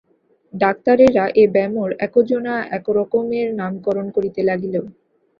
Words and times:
ডাক্তারেরা 0.53 1.25
এ 1.35 1.53
ব্যামোর 1.53 1.89
একোজনা 2.05 2.55
একোরকমের 2.77 3.47
নামকরণ 3.59 4.07
করিতে 4.15 4.41
লাগিল। 4.49 4.75